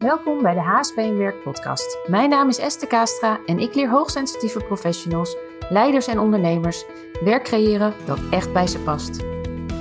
[0.00, 1.98] Welkom bij de HSP in Werk podcast.
[2.06, 5.36] Mijn naam is Esther Kastra en ik leer hoogsensitieve professionals,
[5.68, 6.84] leiders en ondernemers
[7.24, 9.18] werk creëren dat echt bij ze past.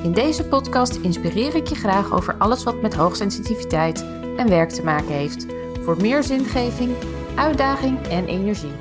[0.04, 4.02] In deze podcast inspireer ik je graag over alles wat met hoogsensitiviteit
[4.38, 5.46] en werk te maken heeft.
[5.84, 6.96] Voor meer zingeving,
[7.36, 8.74] uitdaging en energie.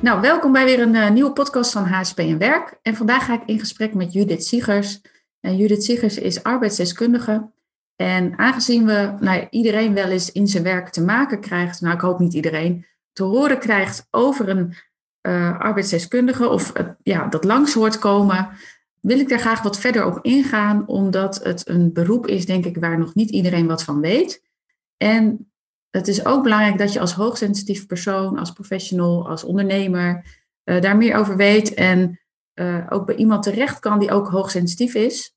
[0.00, 2.78] Nou, welkom bij weer een uh, nieuwe podcast van HSP en Werk.
[2.82, 5.00] En vandaag ga ik in gesprek met Judith Siegers.
[5.44, 7.50] En Judith Siegers is arbeidsdeskundige.
[7.96, 12.00] En aangezien we nou, iedereen wel eens in zijn werk te maken krijgt, nou ik
[12.00, 14.74] hoop niet iedereen, te horen krijgt over een
[15.22, 18.48] uh, arbeidsdeskundige of ja, dat langs hoort komen,
[19.00, 22.76] wil ik daar graag wat verder op ingaan, omdat het een beroep is, denk ik,
[22.76, 24.42] waar nog niet iedereen wat van weet.
[24.96, 25.50] En
[25.90, 30.24] het is ook belangrijk dat je als hoogsensitief persoon, als professional, als ondernemer
[30.64, 32.20] uh, daar meer over weet en
[32.54, 35.33] uh, ook bij iemand terecht kan die ook hoogsensitief is.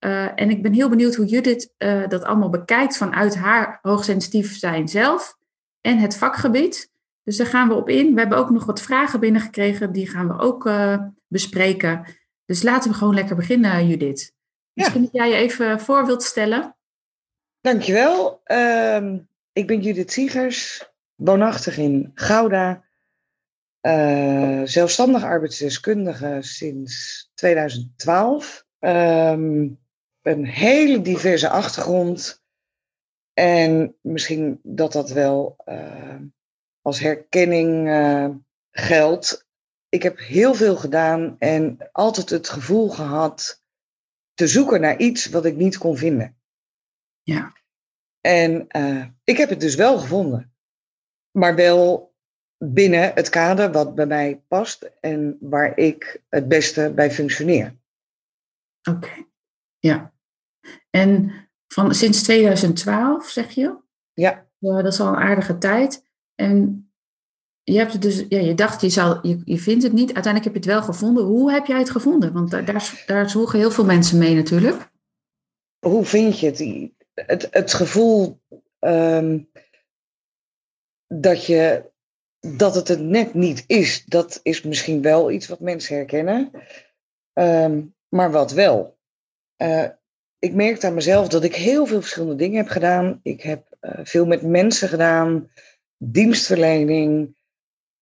[0.00, 1.74] Uh, en ik ben heel benieuwd hoe Judith
[2.08, 5.36] dat allemaal bekijkt vanuit haar hoogsensitief zijn zelf
[5.80, 6.90] en het vakgebied.
[7.22, 8.14] Dus daar gaan we op in.
[8.14, 10.70] We hebben ook nog wat vragen binnengekregen, die gaan we ook
[11.26, 12.04] bespreken.
[12.44, 14.32] Dus laten we gewoon lekker beginnen, Judith.
[14.72, 15.08] Misschien ja.
[15.12, 16.76] dat jij je even voor wilt stellen.
[17.60, 18.40] Dankjewel.
[18.46, 19.14] Uh,
[19.52, 22.84] ik ben Judith Siegers, woonachtig in Gouda.
[24.64, 28.64] Zelfstandig arbeidsdeskundige sinds 2012.
[28.78, 29.78] Um,
[30.26, 32.44] een hele diverse achtergrond.
[33.32, 36.20] En misschien dat dat wel uh,
[36.82, 38.28] als herkenning uh,
[38.70, 39.48] geldt.
[39.88, 43.62] Ik heb heel veel gedaan en altijd het gevoel gehad
[44.34, 46.38] te zoeken naar iets wat ik niet kon vinden.
[47.22, 47.52] Ja.
[48.20, 50.54] En uh, ik heb het dus wel gevonden.
[51.30, 52.14] Maar wel
[52.58, 57.76] binnen het kader wat bij mij past en waar ik het beste bij functioneer.
[58.82, 59.26] Oké, okay.
[59.78, 60.14] ja.
[60.96, 61.32] En
[61.66, 63.76] van, sinds 2012 zeg je?
[64.12, 64.46] Ja.
[64.58, 64.82] ja.
[64.82, 66.04] Dat is al een aardige tijd.
[66.34, 66.90] En
[67.62, 70.14] je, hebt het dus, ja, je dacht, je, zou, je, je vindt het niet.
[70.14, 71.24] Uiteindelijk heb je het wel gevonden.
[71.24, 72.32] Hoe heb jij het gevonden?
[72.32, 74.90] Want daar, daar, daar zwoegen heel veel mensen mee natuurlijk.
[75.86, 76.90] Hoe vind je het?
[77.14, 78.40] het, het gevoel
[78.80, 79.50] um,
[81.06, 81.90] dat, je,
[82.56, 86.50] dat het het net niet is, dat is misschien wel iets wat mensen herkennen.
[87.32, 88.98] Um, maar wat wel.
[89.62, 89.88] Uh,
[90.38, 93.20] ik merkte aan mezelf dat ik heel veel verschillende dingen heb gedaan.
[93.22, 95.50] Ik heb uh, veel met mensen gedaan,
[95.96, 97.36] dienstverlening,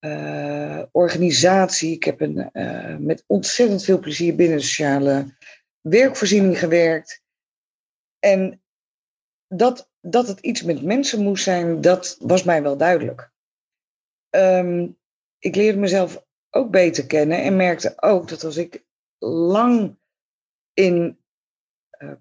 [0.01, 1.93] uh, organisatie.
[1.93, 2.51] Ik heb een,
[3.05, 5.37] met ontzettend veel plezier binnen de sociale
[5.81, 7.23] werkvoorziening gewerkt.
[8.19, 8.63] En
[9.49, 13.33] dat, dat het iets met mensen moest zijn, dat was mij wel duidelijk.
[14.31, 14.99] Um,
[15.39, 18.85] ik leerde mezelf ook beter kennen en merkte ook dat als ik
[19.19, 19.99] lang
[20.73, 21.24] in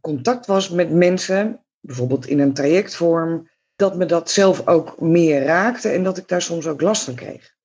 [0.01, 5.89] contact was met mensen, bijvoorbeeld in een trajectvorm, dat me dat zelf ook meer raakte
[5.89, 7.55] en dat ik daar soms ook last van kreeg.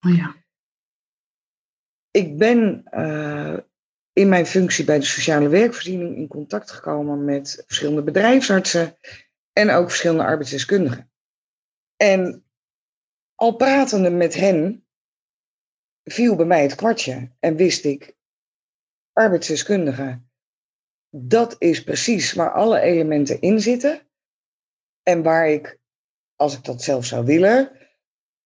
[0.00, 0.34] Oh ja.
[2.10, 3.58] Ik ben uh,
[4.12, 8.96] in mijn functie bij de sociale werkvoorziening in contact gekomen met verschillende bedrijfsartsen
[9.52, 11.10] en ook verschillende arbeidsdeskundigen.
[11.96, 12.44] En
[13.34, 14.86] al pratende met hen
[16.04, 18.16] viel bij mij het kwartje en wist ik,
[19.12, 20.22] arbeidsdeskundige,
[21.10, 24.08] dat is precies waar alle elementen in zitten
[25.02, 25.78] en waar ik,
[26.36, 27.78] als ik dat zelf zou willen,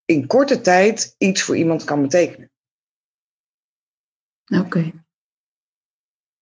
[0.05, 2.53] in korte tijd iets voor iemand kan betekenen.
[4.45, 4.61] Oké.
[4.61, 5.05] Okay.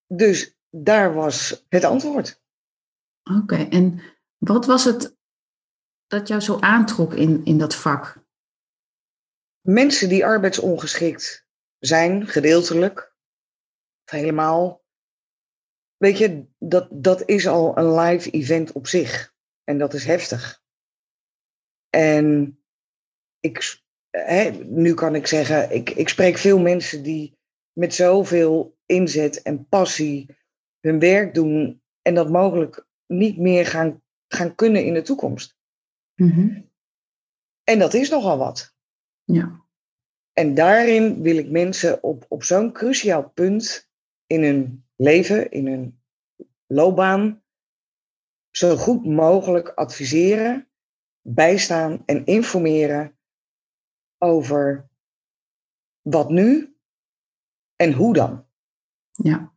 [0.07, 2.43] Dus daar was het antwoord.
[3.23, 3.69] Oké, okay.
[3.69, 4.03] en
[4.39, 5.17] wat was het
[6.07, 8.25] dat jou zo aantrok in, in dat vak?
[9.61, 11.47] Mensen die arbeidsongeschikt
[11.79, 13.15] zijn, gedeeltelijk,
[14.05, 14.83] of helemaal.
[16.01, 19.35] Weet je, dat, dat is al een live event op zich.
[19.65, 20.63] En dat is heftig.
[21.91, 22.59] En
[23.41, 27.39] ik, hè, nu kan ik zeggen, ik, ik spreek veel mensen die
[27.73, 30.37] met zoveel inzet en passie
[30.81, 35.57] hun werk doen en dat mogelijk niet meer gaan, gaan kunnen in de toekomst.
[36.15, 36.71] Mm-hmm.
[37.65, 38.75] En dat is nogal wat.
[39.25, 39.65] Ja.
[40.33, 43.89] En daarin wil ik mensen op, op zo'n cruciaal punt
[44.27, 46.00] in hun leven, in hun
[46.73, 47.43] loopbaan,
[48.51, 50.69] zo goed mogelijk adviseren,
[51.21, 53.19] bijstaan en informeren
[54.19, 54.89] over
[56.03, 56.77] wat nu
[57.77, 58.45] en hoe dan.
[59.11, 59.53] Ja,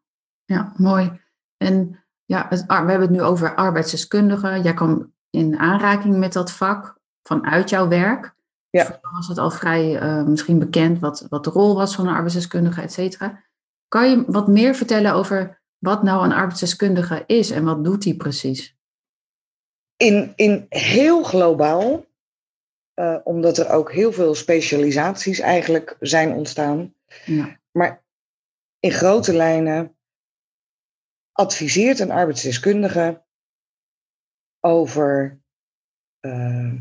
[0.45, 1.21] ja mooi.
[1.57, 4.61] En ja, het, we hebben het nu over arbeidsdeskundigen.
[4.61, 8.35] Jij kwam in aanraking met dat vak vanuit jouw werk.
[8.69, 8.83] Ja.
[9.01, 12.13] Dan was het al vrij uh, misschien bekend wat, wat de rol was van een
[12.13, 13.43] arbeidsdeskundige, et cetera.
[13.87, 18.15] Kan je wat meer vertellen over wat nou een arbeidsdeskundige is en wat doet die
[18.15, 18.77] precies?
[19.95, 22.05] In, in heel globaal,
[22.99, 26.95] uh, omdat er ook heel veel specialisaties eigenlijk zijn ontstaan.
[27.25, 27.59] Ja.
[27.71, 28.03] Maar
[28.79, 29.97] in grote lijnen
[31.31, 33.25] adviseert een arbeidsdeskundige
[34.59, 35.41] over
[36.25, 36.73] uh,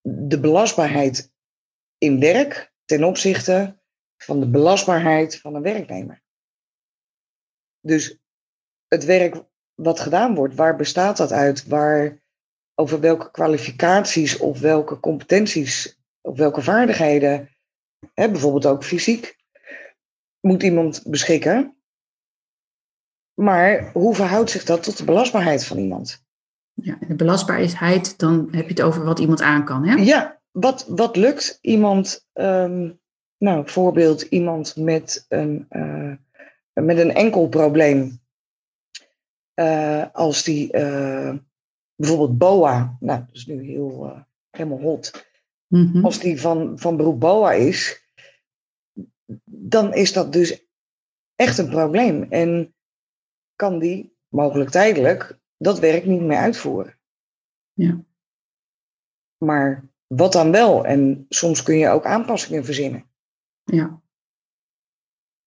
[0.00, 1.32] de belastbaarheid
[1.98, 3.80] in werk ten opzichte
[4.16, 6.22] van de belastbaarheid van een werknemer.
[7.80, 8.17] Dus
[8.88, 9.42] het werk
[9.74, 11.66] wat gedaan wordt, waar bestaat dat uit?
[11.66, 12.18] Waar,
[12.74, 17.48] over welke kwalificaties of welke competenties of welke vaardigheden,
[18.14, 19.36] hè, bijvoorbeeld ook fysiek,
[20.40, 21.76] moet iemand beschikken?
[23.34, 26.26] Maar hoe verhoudt zich dat tot de belastbaarheid van iemand?
[26.72, 29.94] Ja, de belastbaarheid, dan heb je het over wat iemand aan kan, hè?
[29.94, 33.00] Ja, wat, wat lukt iemand, um,
[33.38, 36.12] nou, voorbeeld iemand met een, uh,
[36.72, 38.20] met een enkel probleem.
[39.58, 41.36] Uh, als die uh,
[41.94, 45.26] bijvoorbeeld BOA, nou, dat is nu heel, helemaal hot.
[45.66, 46.04] Mm -hmm.
[46.04, 48.02] Als die van, van beroep BOA is,
[49.44, 50.66] dan is dat dus
[51.34, 52.22] echt een probleem.
[52.22, 52.74] En
[53.56, 56.98] kan die, mogelijk tijdelijk, dat werk niet meer uitvoeren.
[57.72, 58.04] Ja.
[59.44, 60.84] Maar wat dan wel?
[60.84, 63.04] En soms kun je ook aanpassingen verzinnen.
[63.64, 64.00] Ja.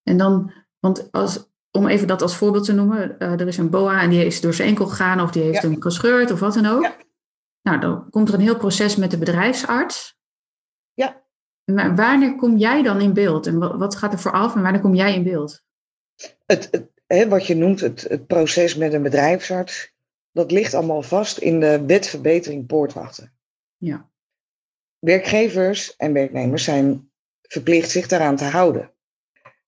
[0.04, 3.70] En dan, want als, om even dat als voorbeeld te noemen, uh, er is een
[3.70, 5.70] boa en die is door zijn enkel gegaan of die heeft ja.
[5.70, 6.84] hem gescheurd of wat dan ook.
[6.84, 6.96] Ja.
[7.62, 10.20] Nou, dan komt er een heel proces met de bedrijfsarts.
[10.94, 11.24] Ja.
[11.64, 13.48] Maar wanneer kom jij dan in beeld?
[13.48, 15.64] En wat, wat gaat er vooraf en wanneer kom jij in beeld?
[16.46, 19.94] Het, het hè, wat je noemt het, het proces met een bedrijfsarts,
[20.32, 23.34] dat ligt allemaal vast in de wetverbetering poortwachten.
[23.78, 24.10] Ja.
[25.00, 28.92] Werkgevers en werknemers zijn verplicht zich daaraan te houden.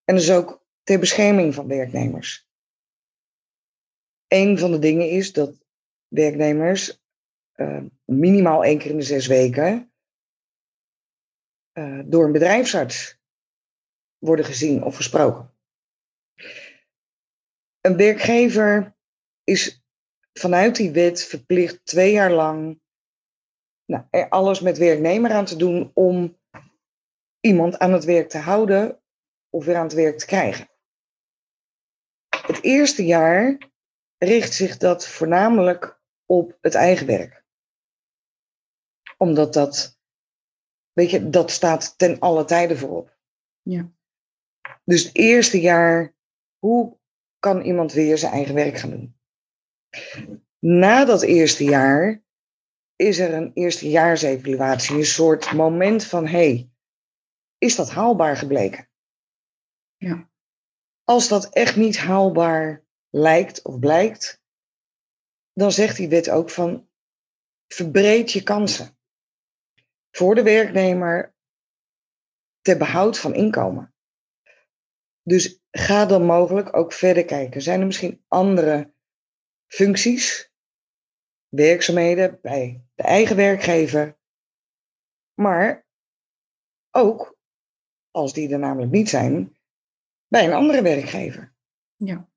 [0.06, 2.47] En dus ook ter bescherming van werknemers.
[4.27, 5.65] Een van de dingen is dat
[6.07, 7.01] werknemers
[7.56, 9.94] uh, minimaal één keer in de zes weken
[11.74, 13.19] uh, door een bedrijfsarts
[14.18, 15.53] worden gezien of gesproken.
[17.81, 18.95] Een werkgever
[19.44, 19.83] is
[20.33, 22.81] vanuit die wet verplicht twee jaar lang
[23.85, 26.38] nou, er alles met werknemer aan te doen om
[27.39, 29.01] iemand aan het werk te houden
[29.50, 30.73] of weer aan het werk te krijgen.
[32.48, 33.57] Het eerste jaar
[34.18, 37.44] richt zich dat voornamelijk op het eigen werk.
[39.18, 40.00] Omdat dat,
[40.92, 43.18] weet je, dat staat ten alle tijden voorop.
[43.62, 43.92] Ja.
[44.84, 46.16] Dus het eerste jaar,
[46.57, 46.98] hoe
[47.40, 49.18] kan iemand weer zijn eigen werk gaan doen?
[50.60, 52.24] Na dat eerste jaar
[52.95, 56.69] is er een eerstejaarsevaluatie, een soort moment van, hey,
[57.57, 58.90] is dat haalbaar gebleken?
[59.98, 60.31] Ja.
[61.04, 64.42] Als dat echt niet haalbaar lijkt of blijkt,
[65.54, 66.90] dan zegt die wet ook van,
[67.68, 68.98] verbreed je kansen.
[70.12, 71.36] Voor de werknemer
[72.62, 73.96] ter behoud van inkomen.
[75.22, 77.62] Dus ga dan mogelijk ook verder kijken.
[77.62, 78.94] Zijn er misschien andere
[79.68, 80.52] functies,
[81.48, 84.18] werkzaamheden bij de eigen werkgever,
[85.34, 85.86] maar
[86.92, 87.38] ook,
[88.12, 89.58] als die er namelijk niet zijn,
[90.33, 91.53] bij een andere werkgever.
[91.95, 92.30] Ja.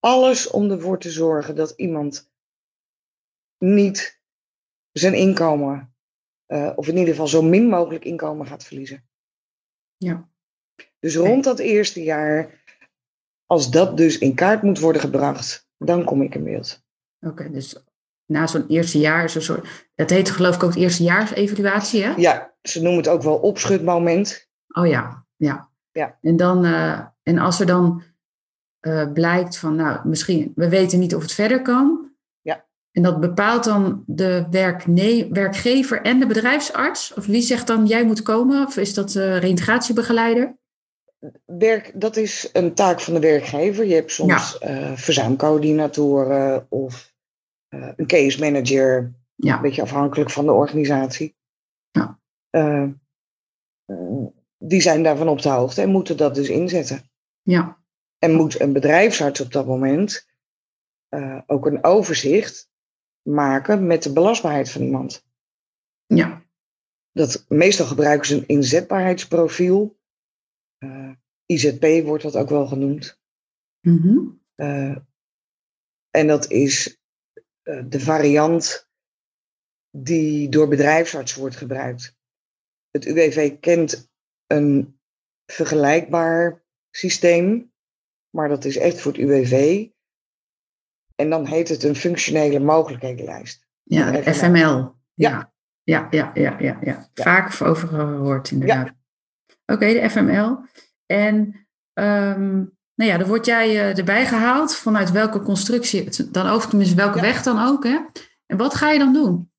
[0.00, 2.30] Alles om ervoor te zorgen dat iemand
[3.58, 4.20] niet
[4.92, 5.94] zijn inkomen,
[6.46, 9.08] uh, of in ieder geval zo min mogelijk inkomen gaat verliezen.
[9.96, 10.28] Ja.
[10.98, 12.62] Dus rond dat eerste jaar,
[13.46, 16.82] als dat dus in kaart moet worden gebracht, dan kom ik in beeld.
[17.20, 17.84] Oké, dus
[18.26, 19.90] na zo'n eerste jaar is een soort.
[19.94, 22.14] Het heet geloof ik ook het eerstejaarsevaluatie, hè?
[22.16, 24.50] Ja, ze noemen het ook wel opschutmoment.
[24.68, 25.70] Oh ja, ja.
[25.90, 26.18] ja.
[26.20, 28.02] En, dan, uh, en als er dan
[28.86, 32.10] uh, blijkt van, nou, misschien, we weten niet of het verder kan.
[32.40, 32.66] Ja.
[32.90, 37.14] En dat bepaalt dan de werkne werkgever en de bedrijfsarts?
[37.14, 38.66] Of wie zegt dan, jij moet komen?
[38.66, 40.56] Of is dat de reintegratiebegeleider?
[41.44, 43.84] Werk, dat is een taak van de werkgever.
[43.84, 44.90] Je hebt soms ja.
[44.90, 47.14] uh, verzuimcoördinatoren of
[47.74, 49.54] uh, een case manager, ja.
[49.54, 51.36] een beetje afhankelijk van de organisatie.
[51.90, 52.18] Ja.
[54.58, 57.10] Die zijn daarvan op de hoogte en moeten dat dus inzetten.
[57.42, 57.82] Ja.
[58.18, 60.28] En moet een bedrijfsarts op dat moment
[61.10, 62.70] uh, ook een overzicht
[63.22, 65.26] maken met de belastbaarheid van iemand.
[66.06, 66.42] Ja.
[67.12, 70.00] Dat, meestal gebruiken ze een inzetbaarheidsprofiel.
[71.46, 73.20] IZP wordt dat ook wel genoemd.
[73.80, 74.40] Mm -hmm.
[76.10, 77.02] en dat is
[77.62, 78.90] eh, de variant
[79.90, 82.16] die door bedrijfsarts wordt gebruikt.
[82.90, 84.10] Het UWV kent
[84.46, 85.00] een
[85.46, 86.61] vergelijkbaar
[86.96, 87.72] systeem,
[88.30, 89.86] maar dat is echt voor het UWV.
[91.14, 93.66] En dan heet het een functionele mogelijkhedenlijst.
[93.82, 94.94] Ja, Een FML.
[95.14, 95.52] Ja.
[95.84, 96.78] Ja, ja, ja, ja, ja.
[96.82, 97.08] Ja.
[97.14, 98.90] Vaak over gehoord, inderdaad.
[99.66, 100.58] Oké, de FML.
[101.06, 102.54] En ehm,
[102.94, 107.16] nou ja, dan word jij eh, erbij gehaald vanuit welke constructie, dan ook, tenminste welke
[107.16, 107.22] Ja.
[107.22, 107.84] weg dan ook.
[107.84, 107.98] Hè?
[108.46, 109.50] En wat ga je dan doen?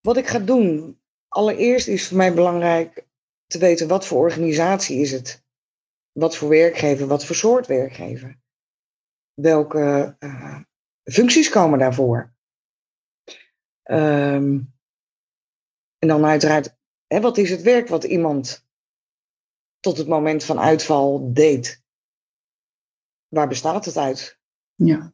[0.00, 3.06] Wat ik ga doen, allereerst is voor mij belangrijk
[3.46, 5.44] te weten wat voor organisatie is het.
[6.12, 8.38] Wat voor werkgever, wat voor soort werkgever.
[9.34, 10.60] Welke eh,
[11.04, 12.34] functies komen daarvoor.
[13.82, 14.60] Ehm,
[15.98, 16.76] en dan uiteraard,
[17.06, 18.66] hè, wat is het werk wat iemand
[19.80, 21.82] tot het moment van uitval deed?
[23.28, 24.38] Waar bestaat het uit?
[24.74, 25.12] Ja,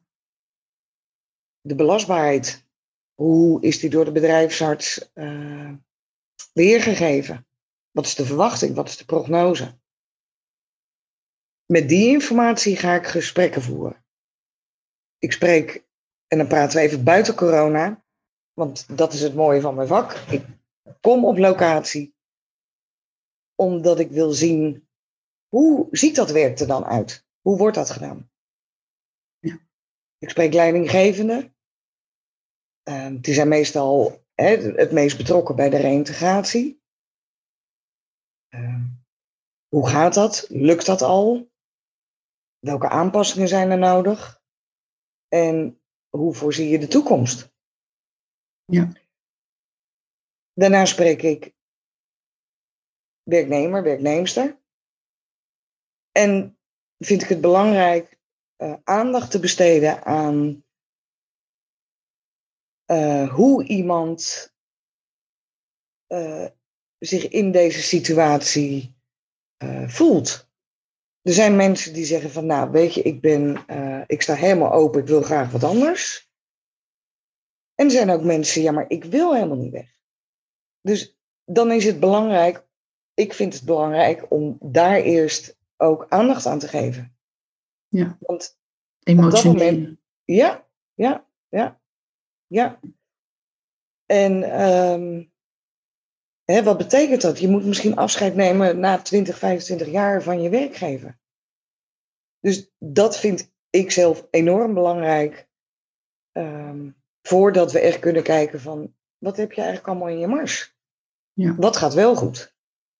[1.67, 2.65] de belastbaarheid.
[3.13, 5.73] Hoe is die door de bedrijfsarts eh,
[6.53, 7.47] weergegeven?
[7.91, 8.75] Wat is de verwachting?
[8.75, 9.79] Wat is de prognose?
[11.67, 14.05] Met die informatie ga ik gesprekken voeren.
[15.17, 15.85] Ik spreek,
[16.27, 18.03] en dan praten we even buiten corona,
[18.53, 20.11] want dat is het mooie van mijn vak.
[20.11, 20.45] Ik
[21.01, 22.15] kom op locatie
[23.55, 24.87] omdat ik wil zien
[25.47, 27.25] hoe ziet dat werk er dan uit?
[27.41, 28.31] Hoe wordt dat gedaan?
[29.39, 29.59] Ja.
[30.17, 31.55] Ik spreek leidinggevenden.
[32.83, 36.81] Ehm, die zijn meestal hè, het meest betrokken bij de reïntegratie.
[38.47, 38.85] Ehm,
[39.67, 40.45] hoe gaat dat?
[40.49, 41.49] Lukt dat al?
[42.59, 44.41] Welke aanpassingen zijn er nodig?
[45.27, 47.53] En hoe voorzie je de toekomst?
[48.65, 48.91] Ja.
[50.53, 51.55] Daarna spreek ik
[53.23, 54.59] werknemer, werknemster.
[56.11, 56.57] En
[56.97, 58.19] vind ik het belangrijk
[58.55, 60.65] eh, aandacht te besteden aan
[62.85, 64.53] eh, hoe iemand
[66.07, 66.47] eh,
[66.97, 68.95] zich in deze situatie
[69.87, 70.46] voelt.
[71.27, 74.71] Er zijn mensen die zeggen van, nou, weet je, ik ben, eh, ik sta helemaal
[74.71, 76.31] open, ik wil graag wat anders.
[77.75, 79.99] En er zijn ook mensen, ja, maar ik wil helemaal niet weg.
[80.81, 82.67] Dus dan is het belangrijk,
[83.13, 87.17] ik vind het belangrijk om daar eerst ook aandacht aan te geven.
[87.87, 88.17] Ja.
[88.19, 88.59] Want
[89.03, 89.53] emotioneel.
[89.53, 91.81] moment- ja, ja, ja,
[92.47, 92.79] ja.
[94.05, 95.25] En ehm,
[96.51, 97.39] hè, wat betekent dat?
[97.39, 101.19] Je moet misschien afscheid nemen na 20, 25 jaar van je werkgever.
[102.39, 105.45] Dus dat vind ik zelf enorm belangrijk.
[106.31, 110.75] ehm, voordat we echt kunnen kijken van, wat heb je eigenlijk allemaal in je mars?
[111.33, 111.55] Ja.
[111.55, 112.55] Wat gaat wel goed?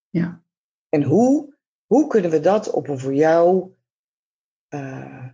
[0.09, 0.43] Ja.
[0.89, 3.75] En hoe, hoe kunnen we dat op een voor jou
[4.67, 5.27] eh,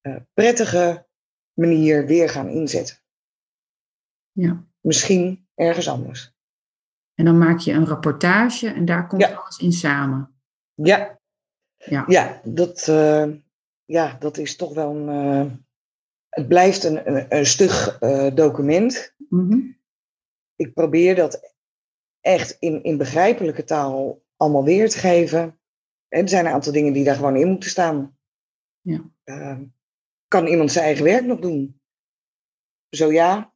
[0.00, 1.06] eh, prettige
[1.52, 2.96] manier weer gaan inzetten?
[4.32, 4.64] Ja.
[4.80, 6.35] Misschien ergens anders.
[7.16, 9.34] En dan maak je een rapportage en daar komt Ja.
[9.34, 10.34] alles in samen.
[10.74, 11.18] Ja,
[11.76, 12.04] Ja.
[12.06, 13.30] ja, dat, eh,
[13.84, 15.08] ja dat is toch wel een.
[15.08, 15.52] eh,
[16.28, 19.14] het blijft een, een, een stug eh, document.
[19.28, 19.58] Mhm.
[20.56, 21.54] Ik probeer dat
[22.20, 25.58] echt in, in begrijpelijke taal allemaal weer te geven.
[26.08, 28.18] En er zijn een aantal dingen die daar gewoon in moeten staan.
[28.80, 29.10] Ja.
[29.24, 29.58] Eh,
[30.28, 31.80] kan iemand zijn eigen werk nog doen?
[32.88, 33.54] Zo ja.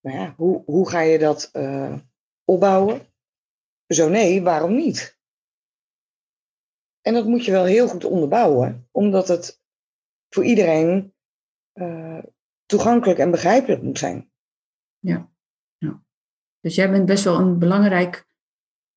[0.00, 1.50] Nou ja, hoe, hoe ga je dat
[2.50, 3.00] opbouwen?
[3.86, 5.18] Zo nee, waarom niet?
[7.00, 9.60] En dat moet je wel heel goed onderbouwen, omdat het
[10.28, 11.14] voor iedereen
[11.72, 12.18] eh,
[12.66, 14.30] toegankelijk en begrijpelijk moet zijn.
[16.60, 18.26] Dus jij bent best wel een belangrijk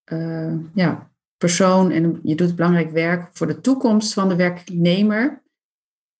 [0.04, 5.44] eh, ja, persoon en je doet belangrijk werk voor de toekomst van de werknemer.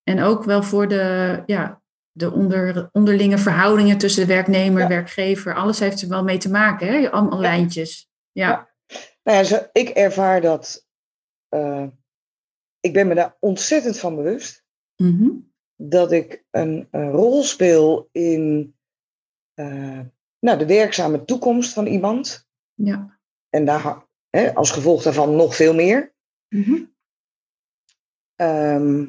[0.04, 1.83] En ook wel voor de, ja,
[2.16, 4.88] de onder, onderlinge verhoudingen tussen de werknemer Ja.
[4.88, 5.56] werkgever.
[5.56, 7.12] Alles heeft er wel mee te maken, hè?
[7.12, 7.50] Allemaal Ja.
[7.50, 8.10] lijntjes.
[8.32, 8.48] Ja.
[8.50, 8.72] Ja.
[9.24, 10.88] Nou ja, zo, ik ervaar dat.
[11.50, 11.88] eh,
[12.80, 14.64] ik ben me daar ontzettend van bewust.
[14.96, 15.30] Mhm.
[15.76, 18.76] Dat ik een, een rol speel in
[19.54, 20.00] eh,
[20.40, 22.48] nou, de werkzame toekomst van iemand.
[22.74, 23.20] ja.
[23.50, 26.14] En daar, hè, als gevolg daarvan nog veel meer.
[26.50, 26.84] Mhm.
[28.36, 29.06] Ehm,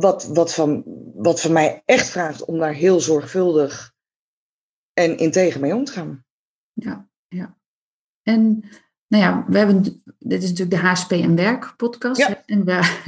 [0.00, 0.82] wat, wat, van,
[1.14, 3.94] wat van mij echt vraagt om daar heel zorgvuldig
[4.92, 6.24] en integer mee om te gaan.
[6.72, 7.56] Ja, ja.
[8.22, 8.64] En
[9.12, 12.20] nou ja, we hebben, dit is natuurlijk de HSP en Werk podcast.
[12.20, 12.42] Ja.
[12.46, 13.00] En we,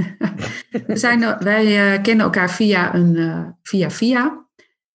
[0.86, 4.46] we zijn, wij eh, kennen elkaar via een eh, via via.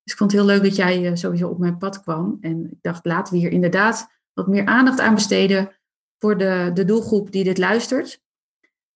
[0.04, 2.38] Dus ik vond het heel leuk dat jij eh, sowieso op mijn pad kwam.
[2.42, 5.72] En ik dacht, laten we hier inderdaad wat meer aandacht aan besteden
[6.20, 8.22] voor de, de doelgroep die dit luistert.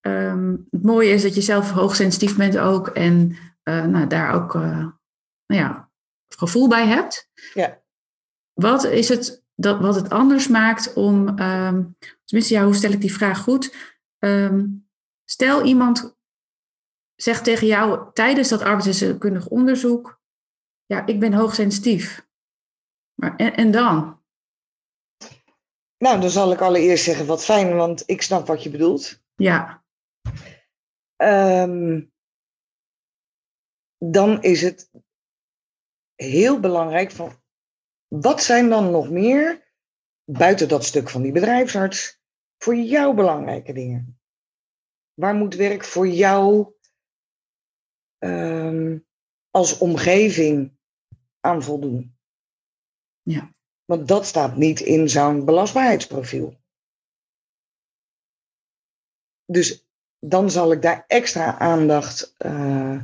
[0.03, 4.55] Ehm, het mooie is dat je zelf hoogsensitief bent ook en eh, nou, daar ook
[4.55, 4.87] eh,
[5.45, 5.91] nou ja,
[6.27, 7.29] gevoel bij hebt.
[7.53, 7.81] Ja.
[8.53, 11.83] Wat is het dat, wat het anders maakt om, ehm,
[12.25, 13.75] tenminste, ja, hoe stel ik die vraag goed?
[14.19, 14.65] Ehm,
[15.25, 16.17] stel iemand
[17.15, 20.21] zegt tegen jou tijdens dat arbeidsdeskundig onderzoek,
[20.85, 22.27] ja, ik ben hoogsensitief.
[23.13, 24.21] Maar en, en dan?
[25.97, 29.21] Nou, dan zal ik allereerst zeggen wat fijn, want ik snap wat je bedoelt.
[29.35, 29.82] Ja.
[31.15, 32.05] Ehm,
[33.97, 34.91] dan is het
[36.15, 37.41] heel belangrijk van
[38.07, 39.71] wat zijn dan nog meer,
[40.23, 42.21] buiten dat stuk van die bedrijfsarts,
[42.57, 44.19] voor jou belangrijke dingen?
[45.13, 46.73] Waar moet werk voor jou
[48.17, 48.99] ehm,
[49.49, 50.77] als omgeving
[51.39, 52.17] aan voldoen?
[53.21, 53.53] Ja.
[53.85, 56.61] Want dat staat niet in zo'n belastbaarheidsprofiel.
[59.45, 59.82] Dus
[60.25, 63.01] dan zal ik daar extra aandacht uh,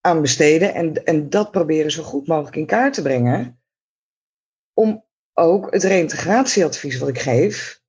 [0.00, 3.60] aan besteden en, en dat proberen zo goed mogelijk in kaart te brengen.
[4.72, 7.82] Om ook het reïntegratieadvies wat ik geef,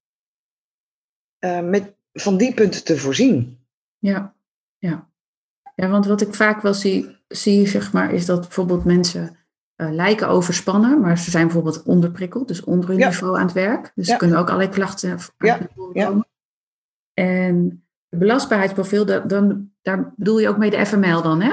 [1.40, 3.66] uh, met, van die punten te voorzien.
[3.98, 4.36] Ja,
[4.78, 5.10] ja.
[5.76, 9.38] ja, want wat ik vaak wel zie, zie zeg maar, is dat bijvoorbeeld mensen
[9.76, 13.08] uh, lijken overspannen, maar ze zijn bijvoorbeeld onderprikkeld, dus onder hun ja.
[13.08, 13.92] niveau aan het werk.
[13.96, 14.14] Dus ja.
[14.14, 15.60] er kunnen ook allerlei klachten ja.
[15.94, 16.26] ja.
[17.14, 21.52] En het belastbaarheidsprofiel, dat, dan, daar bedoel je ook mee de FML dan, hè?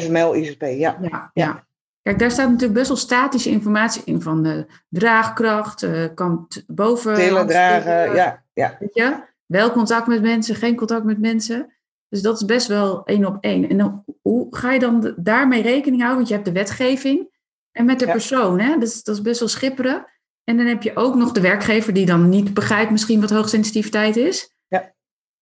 [0.00, 0.98] FML, ISP, ja.
[1.00, 1.30] ja.
[1.34, 1.66] Ja,
[2.02, 7.14] Kijk, daar staat natuurlijk best wel statische informatie in van de draagkracht, uh, kan boven...
[7.14, 8.42] Tillen, dragen, ja.
[8.52, 8.76] ja.
[8.78, 9.16] Weet je?
[9.46, 11.72] Wel contact met mensen, geen contact met mensen.
[12.08, 13.68] Dus dat is best wel één op één.
[13.68, 16.16] En dan, hoe ga je dan daarmee rekening houden?
[16.16, 17.28] Want je hebt de wetgeving
[17.72, 18.12] en met de Ja.
[18.12, 18.60] persoon.
[18.60, 18.72] Hè?
[18.72, 20.06] Dat, is, dat is best wel schipperen.
[20.44, 24.16] En dan heb je ook nog de werkgever die dan niet begrijpt misschien wat hoogsensitiviteit
[24.16, 24.53] is.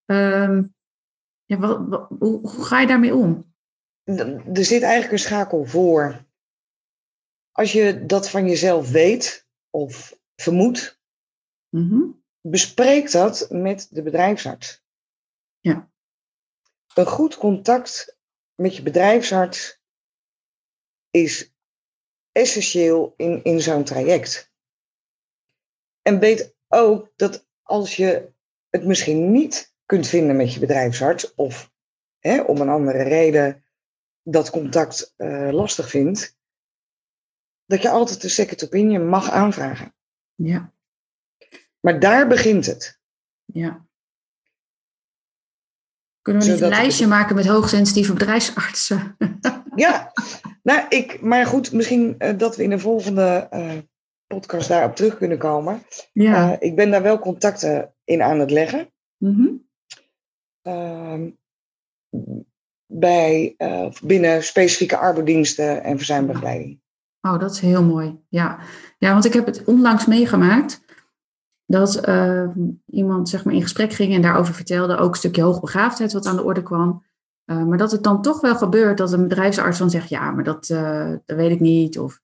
[0.05, 0.65] Ehm,
[1.45, 3.55] ja, wat, wat- hoe, hoe ga je daarmee om?
[4.55, 6.25] Er zit eigenlijk een schakel voor.
[7.51, 11.01] Als je dat van jezelf weet of vermoedt,
[11.69, 12.11] Mhm.
[12.41, 14.85] bespreek dat met de bedrijfsarts.
[15.61, 15.91] Ja.
[16.95, 18.19] Een goed contact
[18.55, 19.81] met je bedrijfsarts
[21.11, 21.53] is
[22.33, 24.53] essentieel in, in zo'n traject.
[26.03, 28.33] En weet ook dat als je
[28.69, 31.73] het misschien niet kunt vinden met je bedrijfsarts, of
[32.19, 33.65] hè, om een andere reden
[34.23, 36.37] dat contact eh, lastig vindt,
[37.67, 39.95] dat je altijd een second opinion mag aanvragen.
[40.35, 40.73] Ja,
[41.81, 43.01] Maar daar begint het.
[43.45, 43.87] ja.
[46.23, 49.17] Kunnen we niet een lijstje maken met hoogsensitieve bedrijfsartsen?
[49.75, 50.13] Ja,
[50.63, 53.79] nou, ik, maar goed, misschien eh, dat we in een volgende eh,
[54.27, 55.83] podcast daarop terug kunnen komen.
[56.13, 56.61] ja.
[56.61, 58.93] Ik ben daar wel contacten in aan het leggen.
[59.17, 59.41] Mhm.
[59.41, 59.55] Ehm,
[62.87, 66.81] bij, eh, binnen specifieke arbeidsdiensten en verzuimbegeleiding.
[67.21, 68.21] Oh, dat is heel mooi.
[68.29, 68.59] Ja,
[68.99, 70.83] ja want ik heb het onlangs meegemaakt
[71.67, 72.49] dat eh,
[72.87, 76.37] iemand zeg maar, in gesprek ging en daarover vertelde, ook een stukje hoogbegaafdheid wat aan
[76.37, 77.05] de orde kwam.
[77.45, 80.45] Eh, maar dat het dan toch wel gebeurt dat een bedrijfsarts dan zegt, ja, maar
[80.45, 82.21] dat, eh, dat weet ik niet, of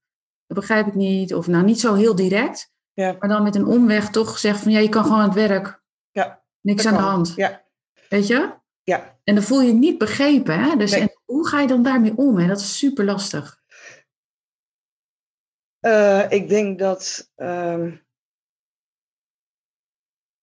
[0.47, 3.67] dat begrijp ik niet, of nou niet zo heel direct, Ja, maar dan met een
[3.67, 7.01] omweg toch zegt van, ja, je kan gewoon aan het werk, Ja, niks aan de
[7.01, 7.63] hand, Ja,
[8.09, 8.57] weet je?
[8.83, 9.19] ja.
[9.25, 10.77] En dan voel je je niet begrepen, hè?
[10.77, 11.01] Dus Nee.
[11.01, 12.37] en hoe ga je dan daarmee om?
[12.39, 12.47] Hè?
[12.47, 13.63] Dat is super lastig.
[15.81, 17.97] Eh, ik denk dat ehm,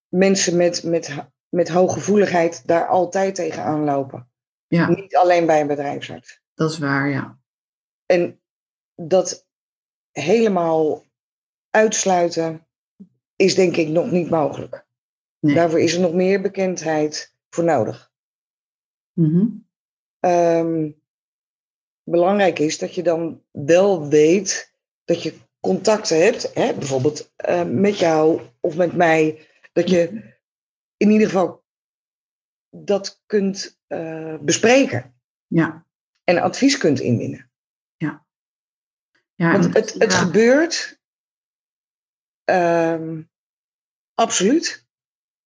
[0.07, 1.15] mensen met, met,
[1.49, 4.29] met hooggevoeligheid daar altijd tegenaan lopen.
[4.67, 6.41] Ja, Niet alleen bij een bedrijfsarts.
[6.53, 7.39] dat is waar, ja.
[8.05, 8.41] En
[8.95, 9.47] dat
[10.11, 11.03] helemaal
[11.69, 12.67] uitsluiten
[13.35, 14.85] is denk ik nog niet mogelijk.
[15.39, 15.55] Nee.
[15.55, 18.11] Daarvoor is er nog meer bekendheid voor nodig.
[19.13, 19.47] Mhm.
[20.19, 20.91] Ehm,
[22.03, 24.73] belangrijk is dat je dan wel weet
[25.05, 30.33] dat je contacten hebt, hè, bijvoorbeeld eh, met jou of met mij, dat je
[30.97, 31.63] in ieder geval
[32.69, 35.15] dat kunt eh, bespreken
[35.47, 35.85] Ja.
[36.23, 37.49] en advies kunt inwinnen.
[39.37, 40.17] Ja, Want en- het, het ja.
[40.17, 40.99] gebeurt
[42.43, 43.21] ehm,
[44.13, 44.85] absoluut,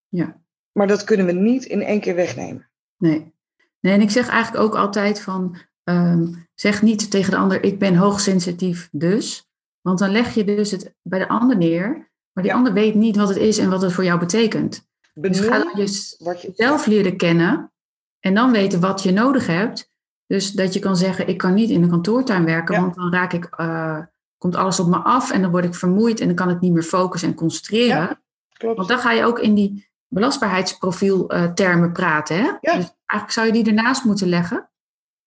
[0.07, 2.69] Ja, maar dat kunnen we niet in één keer wegnemen.
[2.97, 3.37] nee.
[3.81, 7.79] Nee, en ik zeg eigenlijk ook altijd van, ehm, zeg niet tegen de ander, ik
[7.79, 9.49] ben hoogsensitief dus.
[9.81, 11.87] Want dan leg je dus het bij de ander neer,
[12.33, 12.57] maar die Ja.
[12.57, 14.87] ander weet niet wat het is en wat het voor jou betekent.
[15.13, 17.71] Dus ga je wat je zelf leren kennen
[18.19, 19.91] en dan weten wat je nodig hebt.
[20.27, 22.81] Dus dat je kan zeggen, ik kan niet in een kantoortuin werken, Ja.
[22.81, 23.99] want dan raak ik, eh,
[24.37, 26.73] komt alles op me af en dan word ik vermoeid en dan kan ik niet
[26.73, 27.97] meer focussen en concentreren.
[27.97, 28.21] Ja.
[28.53, 28.75] klopt.
[28.77, 32.37] Want dan ga je ook in die belastbaarheidsprofiel eh, termen praten.
[32.37, 32.43] Hè?
[32.43, 32.75] Ja.
[32.75, 34.69] Dus eigenlijk zou je die ernaast moeten leggen.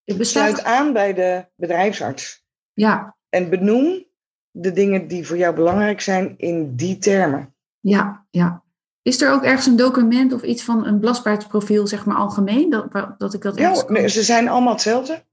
[0.04, 2.44] Ik besluit, Sluit aan bij de bedrijfsarts.
[2.72, 4.04] ja, En benoem
[4.50, 7.54] de dingen die voor jou belangrijk zijn in die termen.
[7.80, 8.62] ja, ja.
[9.02, 13.14] Is er ook ergens een document of iets van een belastbaarheidsprofiel, zeg maar algemeen, dat,
[13.18, 15.24] dat ik dat Ja, nee, ze zijn allemaal hetzelfde.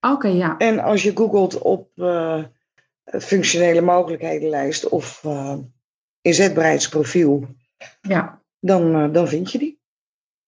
[0.00, 0.56] Oké, ja.
[0.58, 2.42] En als je googelt op uh,
[3.04, 5.54] functionele mogelijkhedenlijst of uh,
[6.20, 7.46] inzetbaarheidsprofiel,
[8.00, 8.42] ja.
[8.60, 9.80] Dan, uh, dan vind je die.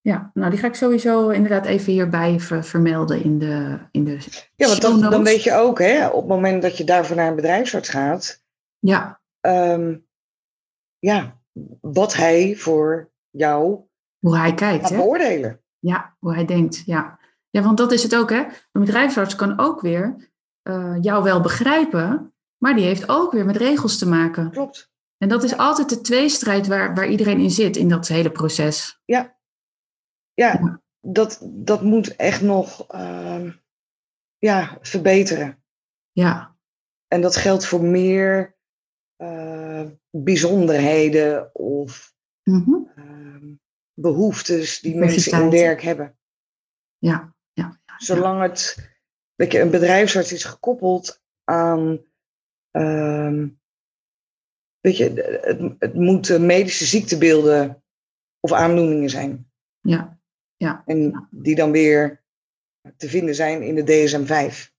[0.01, 4.19] Ja, nou die ga ik sowieso inderdaad even hierbij vermelden in de in de
[4.55, 7.29] Ja, want dan, dan weet je ook, hè, op het moment dat je daarvoor naar
[7.29, 8.45] een bedrijfsarts gaat,
[8.79, 9.21] ja.
[9.41, 10.07] Um,
[10.99, 11.41] ja,
[11.81, 13.81] wat hij voor jou
[14.19, 15.61] hoe hij kijkt, gaat beoordelen.
[15.79, 17.19] Ja, hoe hij denkt, ja.
[17.51, 18.45] Ja, want dat is het ook, hè.
[18.73, 20.31] Een bedrijfsarts kan ook weer
[20.63, 24.51] uh, jou wel begrijpen, maar die heeft ook weer met regels te maken.
[24.51, 24.91] Klopt.
[25.19, 29.01] En dat is altijd de tweestrijd waar, waar iedereen in zit, in dat hele proces.
[29.05, 29.39] Ja,
[30.35, 30.83] ja.
[31.01, 33.53] Dat, dat moet echt nog uh,
[34.39, 35.63] ja, verbeteren.
[36.13, 36.57] Ja.
[37.07, 38.57] En dat geldt voor meer
[39.23, 42.93] uh, bijzonderheden of mm -hmm.
[42.97, 43.57] uh,
[43.95, 46.19] behoeftes die mensen in werk hebben.
[46.99, 47.81] Ja, ja.
[47.87, 48.91] ja Zolang het,
[49.35, 52.05] weet je, een bedrijfsarts is gekoppeld aan,
[52.73, 53.47] uh,
[54.89, 57.83] weet je, het, het moeten medische ziektebeelden
[58.41, 59.51] of aandoeningen zijn.
[59.81, 60.19] Ja,
[60.57, 60.83] ja.
[60.87, 62.23] En die dan weer
[62.97, 64.73] te vinden zijn in de DSM-5.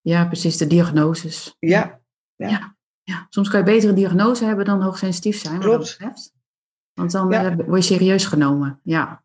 [0.00, 1.56] Ja, precies, de diagnoses.
[1.58, 2.00] Ja.
[2.36, 2.48] ja.
[2.48, 2.78] ja.
[3.02, 5.60] Ja, soms kan je beter een diagnose hebben dan hoogsensitief zijn.
[5.60, 5.98] Klopt.
[6.94, 7.56] Want dan ja.
[7.56, 8.80] word je serieus genomen.
[8.82, 9.24] Ja.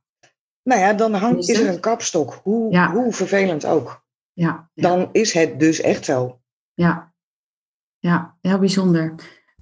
[0.64, 2.40] Nou ja, dan hangt, is er een kapstok.
[2.44, 2.92] Hoe, ja.
[2.92, 4.06] hoe vervelend ook.
[4.34, 4.70] Ja.
[4.74, 6.42] Dan is het dus echt zo.
[6.74, 7.14] Ja.
[8.00, 9.16] Ja, heel bijzonder.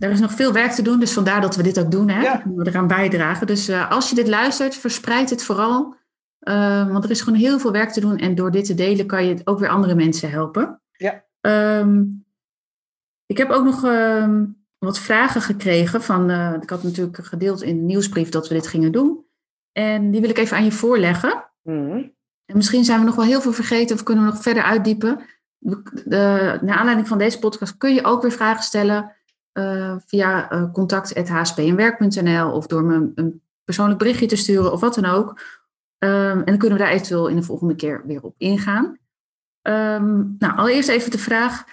[0.03, 2.09] Er is nog veel werk te doen, dus vandaar dat we dit ook doen.
[2.09, 2.21] Hè?
[2.21, 2.43] Ja.
[2.55, 3.47] We eraan bijdragen.
[3.47, 5.95] Dus uh, als je dit luistert, verspreid het vooral.
[6.41, 8.17] Uh, want er is gewoon heel veel werk te doen.
[8.17, 10.81] En door dit te delen kan je ook weer andere mensen helpen.
[10.91, 11.23] Ja.
[11.79, 12.25] Um,
[13.25, 14.41] ik heb ook nog uh,
[14.77, 16.29] wat vragen gekregen van.
[16.29, 19.25] Uh, ik had natuurlijk gedeeld in de nieuwsbrief dat we dit gingen doen.
[19.71, 21.49] En die wil ik even aan je voorleggen.
[21.61, 22.13] Mm.
[22.45, 25.19] En misschien zijn we nog wel heel veel vergeten of kunnen we nog verder uitdiepen.
[25.59, 29.15] De, naar aanleiding van deze podcast kun je ook weer vragen stellen
[29.53, 35.05] uh, via uh, contact.hspnwerk.nl of door me een persoonlijk berichtje te sturen of wat dan
[35.05, 35.29] ook.
[35.99, 38.85] Um, en dan kunnen we daar eventueel in de volgende keer weer op ingaan.
[39.61, 41.63] Um, nou, allereerst even de vraag.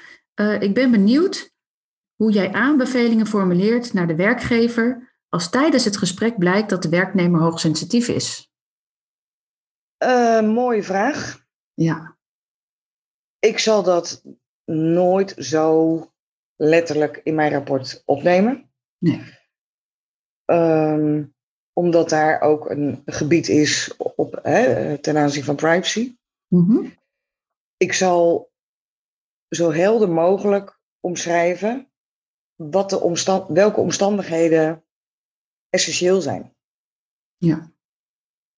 [0.41, 1.55] Uh, ik ben benieuwd
[2.15, 7.41] hoe jij aanbevelingen formuleert naar de werkgever als tijdens het gesprek blijkt dat de werknemer
[7.41, 8.53] hoogsensitief is.
[10.43, 11.45] Mooie vraag.
[11.75, 12.17] Ja.
[13.39, 14.23] Ik zal dat
[14.65, 15.97] nooit zo
[16.63, 18.71] letterlijk in mijn rapport opnemen.
[18.99, 19.39] Nee.
[20.45, 21.35] Um,
[21.73, 26.17] omdat daar ook een gebied is op, hè, ten aanzien van privacy.
[26.49, 26.95] Mm -hmm.
[27.77, 28.53] Ik zal
[29.49, 31.93] zo helder mogelijk omschrijven
[32.55, 34.85] wat de omstand, welke omstandigheden
[35.69, 36.57] essentieel zijn.
[37.37, 37.73] Ja.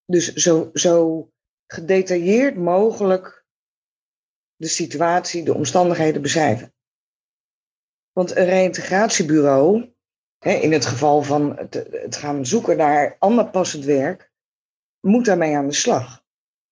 [0.04, 1.28] Dus zo, zo
[1.66, 3.46] gedetailleerd mogelijk
[4.56, 6.74] de situatie, de omstandigheden beschrijven.
[8.12, 9.94] Want een reïntegratiebureau,
[10.38, 14.32] hè, in het geval van het, het gaan zoeken naar ander passend werk,
[15.00, 16.24] moet daarmee aan de slag.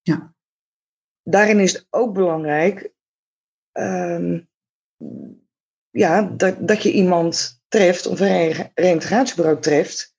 [0.03, 0.35] Ja.
[1.23, 2.93] Daarin is het ook belangrijk
[3.73, 4.51] um,
[5.91, 10.15] ja, dat, dat je iemand treft, of een reïntegratiebureau treft,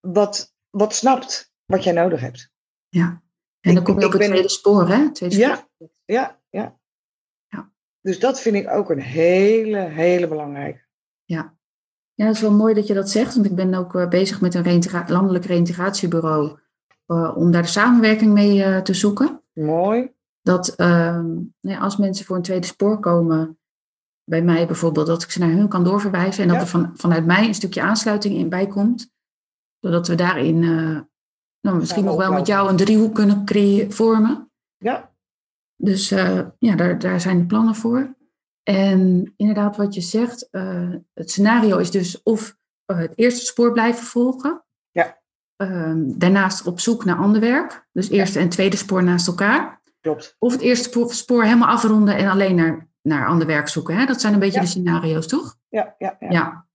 [0.00, 2.50] wat, wat snapt wat jij nodig hebt.
[2.88, 3.22] Ja,
[3.60, 5.12] en dan kom je op het ben, tweede spoor, hè?
[5.12, 5.48] Tweede spoor.
[5.48, 6.39] ja, ja.
[8.00, 10.88] Dus dat vind ik ook een hele, hele belangrijke.
[11.24, 11.54] Ja.
[12.14, 14.40] ja, het is wel mooi dat je dat zegt, want ik ben ook uh, bezig
[14.40, 16.58] met een reintegra landelijk reïntegratiebureau
[17.06, 19.42] uh, om daar de samenwerking mee uh, te zoeken.
[19.52, 20.12] Mooi.
[20.42, 23.58] Dat nou als mensen voor een tweede spoor komen,
[24.24, 27.26] bij mij bijvoorbeeld, dat ik ze naar hun kan doorverwijzen en dat er van, vanuit
[27.26, 29.12] mij een stukje aansluiting in bij komt.
[29.80, 30.58] Zodat we daarin
[31.60, 34.50] nou, misschien nog wel met jou een driehoek kunnen creëren, vormen.
[34.76, 35.09] Ja,
[35.82, 38.14] Dus uh, ja, daar, daar zijn de plannen voor.
[38.62, 44.04] En inderdaad, wat je zegt, uh, het scenario is dus of het eerste spoor blijven
[44.06, 44.64] volgen.
[44.90, 45.18] Ja.
[46.06, 47.86] daarnaast op zoek naar ander werk.
[47.92, 49.80] Dus eerste en tweede spoor naast elkaar.
[50.00, 50.36] klopt.
[50.38, 53.96] Of het eerste spoor, spoor helemaal afronden en alleen naar, naar ander werk zoeken.
[53.96, 54.06] Hè?
[54.06, 54.60] Dat zijn een beetje Ja.
[54.64, 55.56] de scenario's, toch?
[55.68, 56.30] Ja, ja, ja.
[56.30, 56.66] Ja.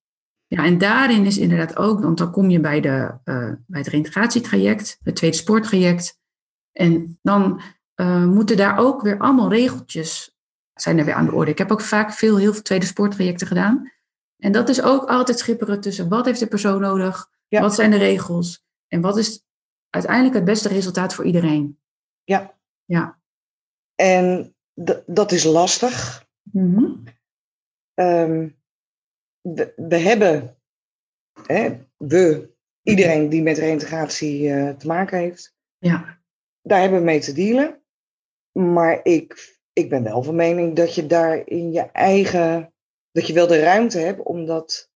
[0.47, 3.13] ja, en daarin is inderdaad ook, want dan kom je bij, de,
[3.67, 6.19] bij het reintegratietraject, het tweede spoortraject.
[6.71, 7.61] En dan
[7.95, 10.35] uh, moeten daar ook weer allemaal regeltjes
[10.73, 11.51] zijn er weer aan de orde.
[11.51, 13.91] Ik heb ook vaak veel, heel veel tweede spoortrajecten gedaan.
[14.37, 17.61] En dat is ook altijd schipperen tussen wat heeft de persoon nodig, Ja.
[17.61, 19.45] wat zijn de regels en wat is
[19.89, 21.79] uiteindelijk het beste resultaat voor iedereen.
[22.23, 22.53] Ja.
[22.85, 23.19] Ja.
[23.95, 24.55] En
[25.05, 26.25] dat is lastig.
[26.41, 26.91] Mhm.
[27.93, 28.49] Ehm,
[29.41, 30.57] we, we hebben,
[31.47, 35.55] hè, we, iedereen die met reintegratie uh, te maken heeft.
[35.77, 36.19] Ja.
[36.61, 37.81] Daar hebben we mee te dealen.
[38.59, 42.73] Maar ik, ik ben wel van mening dat je daar in je eigen,
[43.11, 44.91] dat je wel de ruimte hebt om dat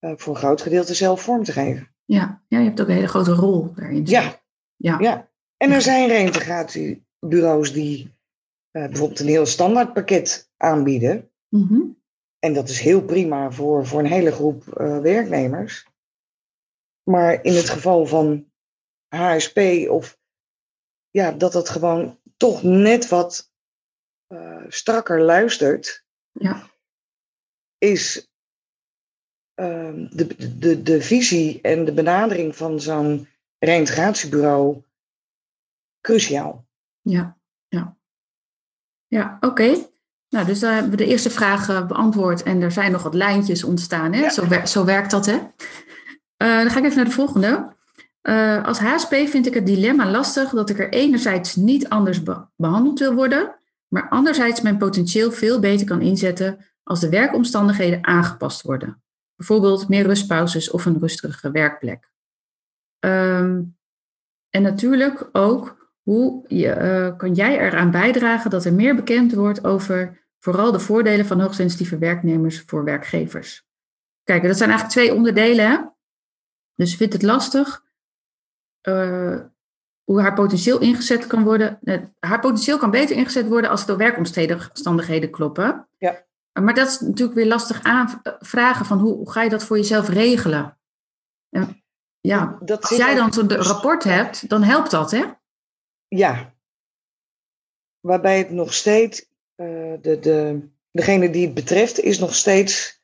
[0.00, 1.94] uh, voor een groot gedeelte zelf vorm te geven.
[2.04, 4.06] Ja, ja je hebt ook een hele grote rol daarin.
[4.06, 4.42] Ja.
[4.76, 4.98] ja.
[4.98, 5.30] ja.
[5.56, 8.04] En er zijn reintegratiebureaus die
[8.72, 11.30] uh, bijvoorbeeld een heel standaard pakket aanbieden.
[11.48, 11.96] Mm
[12.38, 15.86] En dat is heel prima voor, voor een hele groep uh, werknemers.
[17.02, 18.50] Maar in het geval van
[19.08, 20.18] HSP of
[21.10, 23.50] ja, dat het gewoon toch net wat
[24.32, 26.70] uh, strakker luistert, ja.
[27.78, 28.30] is
[29.60, 34.82] uh, de, de, de visie en de benadering van zo'n reintegratiebureau
[36.00, 36.66] cruciaal.
[37.00, 37.96] Ja, ja.
[39.06, 39.86] Ja, oké.
[40.28, 43.64] Nou, dus daar hebben we de eerste vraag beantwoord en er zijn nog wat lijntjes
[43.64, 44.12] ontstaan.
[44.12, 44.20] Hè?
[44.20, 44.30] Ja.
[44.30, 45.34] Zo, wer zo werkt dat, hè?
[45.34, 45.48] Uh,
[46.36, 47.75] dan ga ik even naar de volgende.
[48.28, 52.46] Uh, als HSP vind ik het dilemma lastig dat ik er enerzijds niet anders be
[52.56, 53.58] behandeld wil worden,
[53.88, 59.02] maar anderzijds mijn potentieel veel beter kan inzetten als de werkomstandigheden aangepast worden.
[59.36, 62.10] Bijvoorbeeld meer rustpauzes of een rustige werkplek.
[62.98, 63.76] Um,
[64.50, 69.64] en natuurlijk ook hoe je, uh, kan jij eraan bijdragen dat er meer bekend wordt
[69.64, 73.66] over vooral de voordelen van hoogsensitieve werknemers voor werkgevers.
[74.24, 75.70] Kijk, dat zijn eigenlijk twee onderdelen.
[75.70, 75.78] Hè?
[76.74, 77.84] Dus vindt het lastig
[78.88, 79.40] uh,
[80.04, 81.78] hoe haar potentieel ingezet kan worden.
[81.82, 85.88] Uh, haar potentieel kan beter ingezet worden als de werkomstandigheden kloppen.
[85.98, 86.24] Ja.
[86.52, 90.08] Maar dat is natuurlijk weer lastig aanvragen van hoe, hoe ga je dat voor jezelf
[90.08, 90.78] regelen?
[91.50, 91.84] En,
[92.20, 95.24] ja, dat als jij dan zo'n rapport hebt, dan helpt dat, hè?
[96.08, 96.54] Ja.
[98.00, 99.20] Waarbij het nog steeds,
[99.56, 103.00] uh, de, de, degene die het betreft, is nog steeds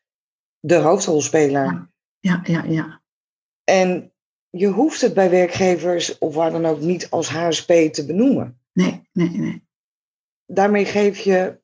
[0.61, 1.91] de hoofdrolspeler.
[2.19, 2.63] Ja, ja, ja.
[2.63, 3.03] ja.
[3.65, 4.12] En
[4.57, 8.61] je hoeft het bij werkgevers of waar dan ook niet als HSP te benoemen.
[8.73, 9.67] Nee, nee, nee.
[10.47, 11.61] Daarmee geef je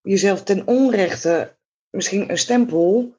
[0.00, 1.56] jezelf ten onrechte
[1.90, 3.16] misschien een stempel.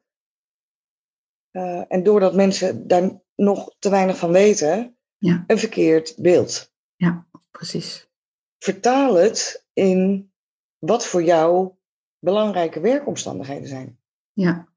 [1.51, 5.43] Uh, en doordat mensen daar nog te weinig van weten, ja.
[5.47, 6.73] een verkeerd beeld.
[6.95, 8.09] Ja, precies.
[8.59, 10.31] Vertaal het in
[10.77, 11.71] wat voor jou
[12.19, 13.99] belangrijke werkomstandigheden zijn.
[14.33, 14.73] Ja.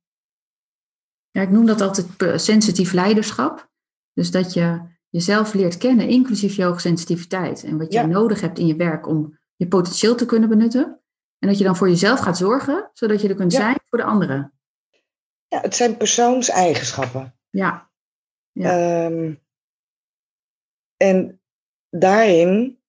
[1.31, 3.68] Ja, ik noem dat altijd sensitief leiderschap.
[4.19, 7.65] Dus dat je jezelf leert kennen, inclusief je hoogsensitiviteit.
[7.65, 8.07] En wat je Ja.
[8.07, 11.01] nodig hebt in je werk om je potentieel te kunnen benutten.
[11.39, 13.59] En dat je dan voor jezelf gaat zorgen, zodat je er kunt Ja.
[13.59, 14.53] zijn voor de anderen.
[15.49, 17.35] Ja, het zijn persoonseigenschappen.
[17.51, 17.91] Ja,
[18.53, 18.71] Ja.
[19.07, 19.35] Ehm,
[20.97, 21.41] en
[21.91, 22.81] daarin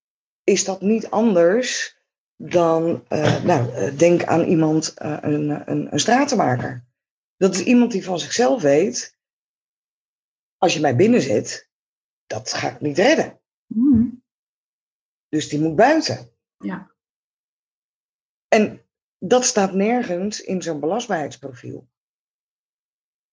[0.43, 1.97] is dat niet anders
[2.35, 6.85] dan, eh, nou, eh, denk aan iemand, eh, een, een, een stratenmaker.
[7.37, 9.18] Dat is iemand die van zichzelf weet,
[10.59, 11.69] als je mij binnen zet,
[12.25, 13.39] dat ga ik niet redden.
[13.65, 14.23] Mm,
[15.27, 16.31] Dus die moet buiten.
[16.57, 16.91] ja.
[18.47, 18.81] En
[19.17, 21.87] dat staat nergens in zo'n belastbaarheidsprofiel.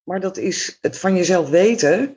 [0.02, 2.14] Maar dat is het van jezelf weten.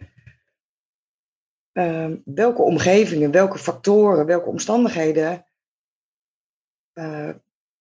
[1.72, 5.45] ehm, welke omgevingen, welke factoren, welke omstandigheden
[6.93, 7.36] eh,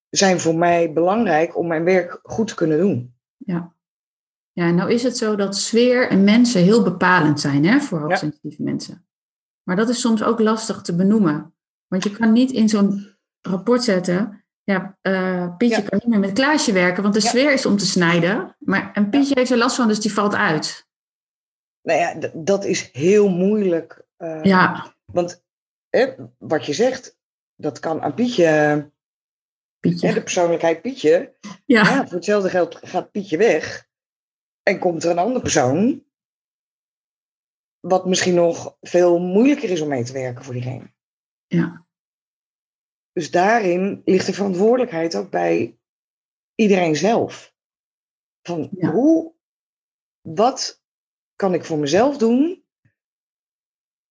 [0.08, 3.14] zijn voor mij belangrijk om mijn werk goed te kunnen doen.
[3.36, 3.76] Ja.
[4.58, 8.62] Ja, nou is het zo dat sfeer en mensen heel bepalend zijn hè, voor hoogsensitieve
[8.62, 9.06] mensen.
[9.62, 11.54] Maar dat is soms ook lastig te benoemen.
[11.86, 14.44] Want je kan niet in zo'n rapport zetten.
[14.62, 15.88] Ja, eh, Pietje Ja.
[15.88, 17.28] kan niet meer met Klaasje werken, want de Ja.
[17.28, 18.56] sfeer is om te snijden.
[18.58, 20.86] Maar en Pietje heeft er last van, dus die valt uit.
[21.82, 24.06] Nou ja, dat is heel moeilijk.
[24.16, 25.44] eh, Ja, Want
[25.88, 27.18] hè, wat je zegt,
[27.56, 28.84] dat kan aan Pietje, hè,
[29.80, 30.12] Pietje.
[30.12, 31.34] de persoonlijkheid Pietje.
[31.40, 33.86] Ja, Ja, voor hetzelfde geld gaat Pietje weg.
[34.68, 36.04] En komt er een andere persoon.
[37.80, 40.92] Wat misschien nog veel moeilijker is om mee te werken voor diegene.
[41.46, 41.86] ja,
[43.12, 45.78] Dus daarin ligt de verantwoordelijkheid ook bij
[46.54, 47.54] iedereen zelf.
[48.42, 48.90] Van Ja.
[48.92, 49.34] hoe,
[50.20, 50.82] wat
[51.36, 52.64] kan ik voor mezelf doen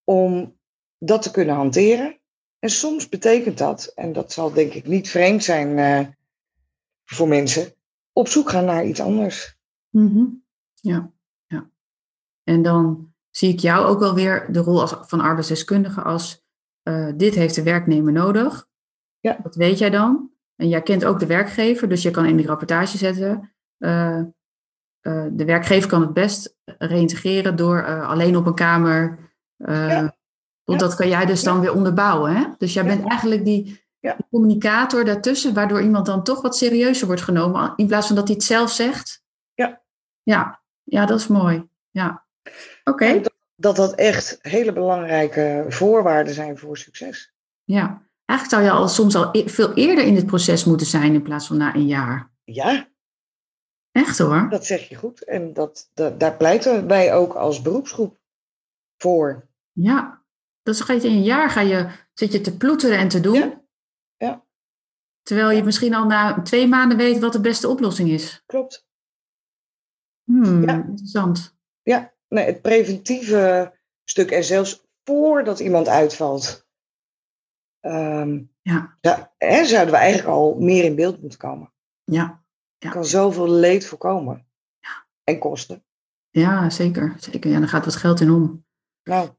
[0.03, 0.59] om
[0.97, 2.19] dat te kunnen hanteren?
[2.59, 6.13] En soms betekent dat, en dat zal denk ik niet vreemd zijn eh,
[7.03, 7.73] voor mensen,
[8.11, 9.57] op zoek gaan naar iets anders.
[9.89, 10.25] Mhm.
[10.87, 11.11] Ja,
[11.47, 11.69] ja.
[12.43, 16.45] En dan zie ik jou ook wel weer de rol als, van arbeidsdeskundige als
[16.83, 18.67] eh, dit heeft de werknemer nodig.
[19.19, 19.39] Ja.
[19.43, 20.31] Dat weet jij dan.
[20.55, 23.51] En jij kent ook de werkgever, dus je kan in die rapportage zetten.
[23.77, 29.31] eh, eh, de werkgever kan het best reïntegreren door alleen op een kamer.
[29.57, 30.15] Ja.
[30.63, 32.35] Want dat kan jij dus dan weer onderbouwen.
[32.35, 32.45] Hè?
[32.57, 34.13] Dus jij bent eigenlijk die, Ja.
[34.15, 37.73] die communicator daartussen, waardoor iemand dan toch wat serieuzer wordt genomen.
[37.75, 39.23] In plaats van dat hij het zelf zegt.
[39.53, 39.81] Ja.
[40.23, 40.56] Ja,
[40.89, 41.67] ja dat is mooi.
[41.89, 42.25] Ja.
[42.83, 43.19] Oké.
[43.19, 47.33] Dat, dat dat echt hele belangrijke voorwaarden zijn voor succes.
[47.63, 51.13] Ja, eigenlijk zou je al soms al e- veel eerder in dit proces moeten zijn
[51.13, 52.31] in plaats van na een jaar.
[52.43, 52.87] Ja,
[53.91, 54.49] Echt hoor.
[54.49, 55.23] dat zeg je goed.
[55.23, 58.19] En dat, dat, daar pleiten wij ook als beroepsgroep
[58.97, 59.47] voor.
[59.71, 60.25] Ja.
[60.63, 63.33] Dus ga je in een jaar ga je, zit je te ploeteren en te doen.
[63.33, 63.61] Ja.
[64.17, 64.45] Ja.
[65.21, 68.43] Terwijl je misschien al na twee maanden weet wat de beste oplossing is.
[68.45, 68.86] Klopt.
[70.27, 70.73] Hmm, Ja.
[70.75, 71.57] interessant.
[71.83, 74.31] Ja, nee, het preventieve stuk.
[74.31, 76.67] En zelfs voordat iemand uitvalt,
[77.79, 81.71] ehm, Ja, ja, hè, zouden we eigenlijk al meer in beeld moeten komen.
[82.03, 82.45] ja.
[82.79, 84.47] Je kan zoveel leed voorkomen.
[84.79, 85.05] Ja.
[85.23, 85.83] En kosten.
[86.29, 87.15] ja zeker.
[87.19, 87.51] zeker.
[87.51, 88.65] Ja, daar gaat wat geld in om.
[89.03, 89.29] Nou,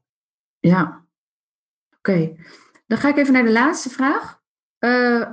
[0.59, 1.05] Ja.
[1.97, 2.35] Oké.
[2.87, 4.41] Dan ga ik even naar de laatste vraag.
[4.77, 5.31] Eh,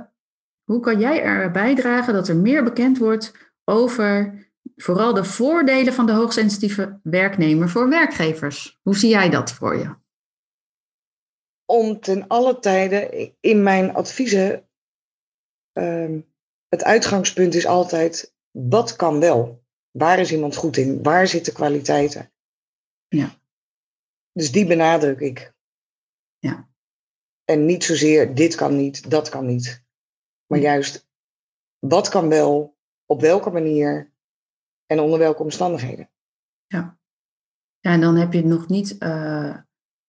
[0.63, 4.33] hoe kan jij er bijdragen dat er meer bekend wordt over
[4.75, 8.79] vooral de voordelen van de hoogsensitieve werknemer voor werkgevers?
[8.81, 9.95] Hoe zie jij dat voor je?
[11.67, 14.69] om ten alle tijden in mijn adviezen.
[15.71, 16.21] ehm,
[16.67, 19.65] het uitgangspunt is altijd: wat kan wel?
[19.91, 21.03] Waar is iemand goed in?
[21.03, 22.31] Waar zitten kwaliteiten?
[23.07, 23.39] Ja.
[24.31, 25.53] Dus die benadruk ik.
[26.37, 26.69] Ja.
[27.43, 29.83] En niet zozeer dit kan niet, dat kan niet.
[30.45, 31.07] Maar juist
[31.79, 34.13] wat kan wel, op welke manier
[34.87, 36.09] en onder welke omstandigheden.
[36.65, 36.97] Ja,
[37.79, 39.57] en dan heb je het nog niet eh,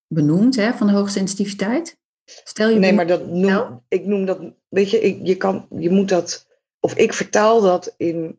[0.07, 1.99] benoemd hè, van de hoogsensitiviteit.
[2.25, 3.79] Stel je Nee, maar dat noem, Nou?
[3.89, 6.47] ik noem dat, weet je, ik, je, kan, je moet dat,
[6.81, 8.37] of ik vertaal dat in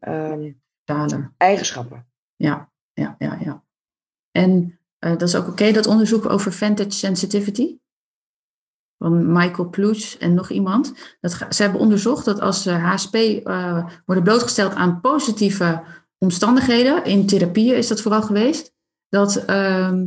[0.84, 1.34] Taler.
[1.38, 2.08] eigenschappen.
[2.36, 3.64] Ja, ja, ja, ja.
[4.32, 7.78] En eh, dat is ook oké, dat onderzoek over vintage sensitivity.
[8.98, 10.94] Van Michael Ploes en nog iemand.
[11.22, 15.84] Dat, ze hebben onderzocht dat als HSP eh, worden blootgesteld aan positieve
[16.20, 18.74] omstandigheden, in therapieën is dat vooral geweest,
[19.10, 20.06] dat, ehm,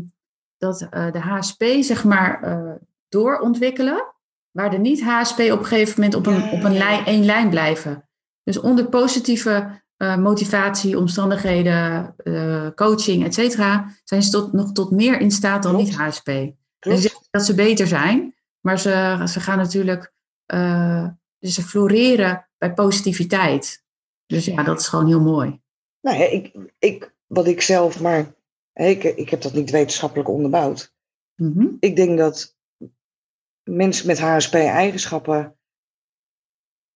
[0.58, 2.72] dat eh, de HSP zeg maar eh,
[3.08, 4.14] doorontwikkelen,
[4.50, 8.08] waar de niet-HSP op een gegeven moment op een, op een lijn, één lijn blijven.
[8.42, 12.14] Dus onder positieve eh, motivatie, omstandigheden,
[12.74, 15.88] coaching, et cetera, zijn ze tot, nog tot meer in staat dan Klopt.
[15.88, 16.24] niet HSP.
[16.78, 17.02] Klopt?
[17.02, 20.12] Dus dat ze beter zijn, maar ze, ze gaan natuurlijk,
[21.38, 23.84] dus ze floreren bij positiviteit.
[24.26, 25.61] Dus ja, dat is gewoon heel mooi.
[26.02, 28.34] Nou ja, ik, ik, wat ik zelf, maar
[28.72, 30.94] hè, ik, ik heb dat niet wetenschappelijk onderbouwd.
[31.34, 31.66] Mhm.
[31.80, 32.56] Ik denk dat
[33.62, 35.56] mensen met HSP-eigenschappen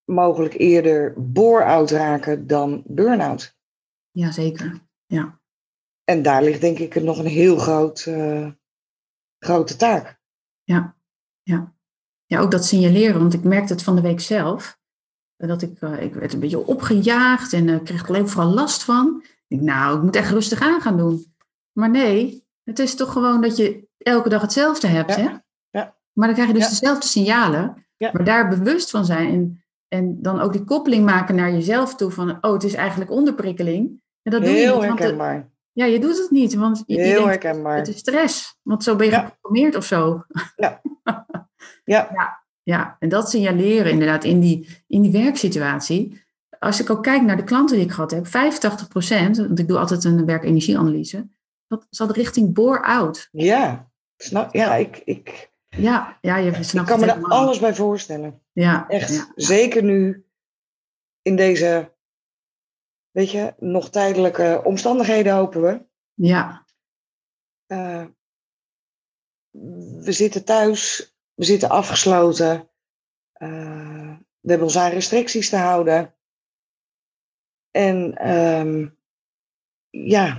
[0.05, 3.57] mogelijk eerder bore-out raken dan burn-out.
[4.11, 4.81] Jazeker.
[5.07, 5.41] Ja.
[6.05, 8.51] En daar ligt denk ik nog een heel groot, eh,
[9.39, 10.21] grote taak.
[10.63, 10.97] Ja.
[11.43, 11.75] ja.
[12.25, 14.76] Ja, ook dat signaleren, want ik merkte het van de week zelf.
[15.37, 18.83] Dat ik, eh, ik werd een beetje opgejaagd en eh, kreeg er alleen vooral last
[18.85, 19.23] van.
[19.49, 21.35] Ik nou, ik moet echt rustig aan gaan doen.
[21.73, 25.29] Maar nee, het is toch gewoon dat je elke dag hetzelfde hebt, Ja, hè?
[25.79, 25.95] ja.
[26.13, 26.69] Maar dan krijg je dus Ja.
[26.71, 27.87] dezelfde signalen.
[27.97, 28.11] Ja.
[28.13, 32.11] Maar daar bewust van zijn en, en dan ook die koppeling maken naar jezelf toe
[32.11, 34.01] van, oh, het is eigenlijk onderprikkeling.
[34.23, 37.29] En dat doe je niet, want ja, je doet het niet, want je, Heel denkt,
[37.29, 37.77] herkenbaar.
[37.77, 38.59] het is stress.
[38.63, 40.25] Want zo ben je geprogrammeerd of zo.
[40.57, 40.81] Ja,
[41.85, 42.45] Ja,
[42.99, 46.25] en dat signaleren inderdaad in die, in die werksituatie.
[46.59, 48.31] Als ik ook kijk naar de klanten die ik gehad heb, 85%,
[49.37, 51.29] want ik doe altijd een werkenergieanalyse,
[51.67, 53.29] dat zat richting bore-out.
[53.33, 53.91] ja.
[54.19, 58.43] Snap, ja ik, ik, Ja, ja, je ik snapt kan me er alles bij voorstellen.
[58.53, 59.15] Ja, Echt.
[59.15, 60.27] ja, Zeker nu
[61.23, 61.93] in deze,
[63.11, 65.87] weet je, nog tijdelijke omstandigheden hopen we.
[66.15, 66.65] ja,
[67.67, 68.05] Eh,
[70.01, 72.69] we zitten thuis, we zitten afgesloten.
[73.33, 76.15] eh, we hebben ons aan restricties te houden.
[77.71, 78.89] En ehm,
[79.91, 80.39] ja,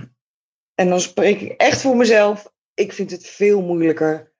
[0.74, 2.52] en dan spreek ik echt voor mezelf.
[2.74, 4.32] Ik vind het veel moeilijker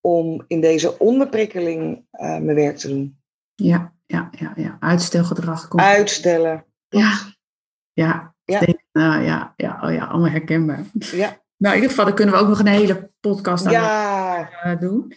[0.00, 3.20] om in deze onderprikkeling eh, mijn werk te doen.
[3.54, 4.76] ja, ja, ja, ja.
[4.80, 5.82] Uitstelgedrag komt.
[5.82, 6.64] Uitstellen.
[6.88, 7.18] Ja,
[7.92, 8.36] ja.
[8.44, 8.60] Ja.
[8.60, 10.84] Denk, nou, ja, ja, oh ja, allemaal herkenbaar.
[10.98, 14.50] Ja, Nou, in ieder geval, daar kunnen we ook nog een hele podcast aan ja.
[14.62, 15.12] eh, doen,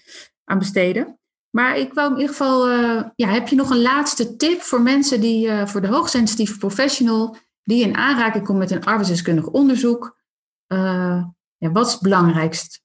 [0.51, 1.19] aan besteden.
[1.49, 4.81] Maar ik wou in ieder geval, eh, ja, heb je nog een laatste tip voor
[4.81, 10.19] mensen die, eh, voor de hoogsensitieve professional, die in aanraking komt met een arbeidsdeskundig onderzoek?
[10.67, 11.25] Eh,
[11.57, 12.83] ja, wat is het belangrijkst?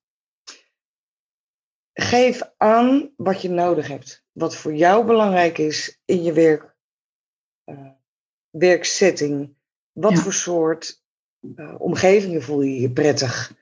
[1.93, 4.25] Geef aan wat je nodig hebt.
[4.33, 6.77] Wat voor jou belangrijk is in je werk,
[8.51, 9.57] werksetting.
[9.93, 10.19] Wat Ja.
[10.19, 11.03] voor soort
[11.79, 13.53] omgevingen voel je je prettig?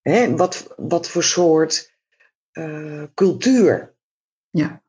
[0.00, 1.94] Hè, wat, wat voor soort
[2.50, 3.94] eh, cultuur?
[4.50, 4.82] Ja,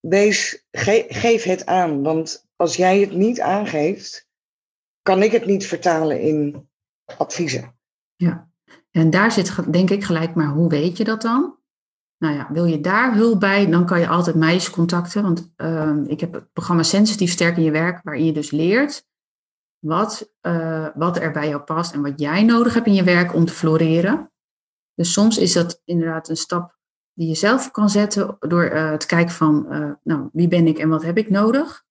[0.00, 2.02] Wees, ge- geef het aan.
[2.02, 4.28] Want als jij het niet aangeeft,
[5.02, 6.68] kan ik het niet vertalen in
[7.18, 7.78] adviezen.
[8.16, 8.50] Ja,
[8.90, 11.56] en daar zit denk ik gelijk, maar hoe weet je dat dan?
[12.18, 15.22] Nou ja, wil je daar hulp bij, dan kan je altijd mij eens contacten.
[15.22, 19.06] Want ehm, ik heb het programma Sensitief Sterk in je werk, waarin je dus leert
[19.82, 23.34] wat, uh, wat er bij jou past en wat jij nodig hebt in je werk
[23.34, 24.32] om te floreren.
[24.94, 26.76] Dus soms is dat inderdaad een stap
[27.12, 30.78] die je zelf kan zetten door uh, te kijken van, uh, nou, wie ben ik
[30.78, 31.84] en wat heb ik nodig?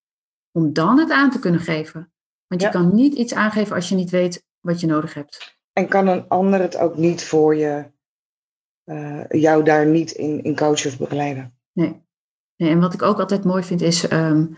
[0.51, 2.13] Om dan het aan te kunnen geven.
[2.47, 5.59] Want je kan niet iets aangeven als je niet weet wat je nodig hebt.
[5.73, 7.91] En kan een ander het ook niet voor je,
[9.29, 11.57] jou daar niet in, in coachen of begeleiden?
[11.71, 12.05] Nee.
[12.55, 12.69] nee.
[12.69, 14.57] En wat ik ook altijd mooi vind is, um,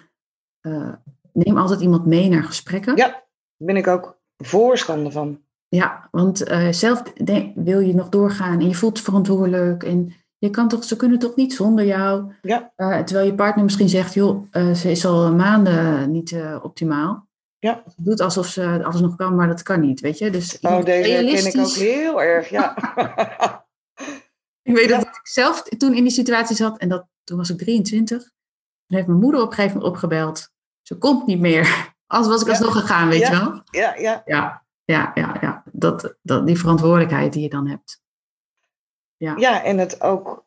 [1.33, 2.95] neem altijd iemand mee naar gesprekken.
[2.95, 3.22] Ja,
[3.57, 5.41] ben ik ook voorstander van.
[5.67, 7.03] Ja, want uh, zelf
[7.55, 11.35] wil je nog doorgaan en je voelt verantwoordelijk en je kan toch, ze kunnen toch
[11.35, 12.33] niet zonder jou.
[12.41, 12.73] Ja.
[12.77, 17.27] Uh, terwijl je partner misschien zegt, joh, uh, ze is al maanden niet optimaal.
[17.59, 17.83] Ja.
[17.95, 20.29] Ze doet alsof ze alles nog kan, maar dat kan niet, weet je.
[20.29, 22.75] Dus oh, deze ken ik ook heel erg, ja.
[24.69, 24.97] ik weet ja.
[24.97, 28.21] dat ik zelf toen in die situatie zat en dat, toen was ik 23.
[28.87, 30.49] Toen heeft mijn moeder op een gegeven moment opgebeld.
[30.81, 31.92] Ze komt niet meer.
[32.13, 33.61] Als was ik alsnog gegaan, weet je wel.
[33.71, 34.23] Ja, ja.
[34.25, 35.63] Ja, ja, ja, ja.
[35.71, 38.01] Dat, dat, die verantwoordelijkheid die je dan hebt.
[39.17, 39.35] Ja.
[39.37, 40.45] ja, en het ook,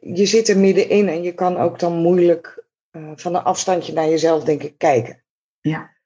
[0.00, 4.08] je zit er middenin en je kan ook dan moeilijk uh, van een afstandje naar
[4.08, 5.22] jezelf, denk ik, kijken.
[5.60, 5.96] Ja.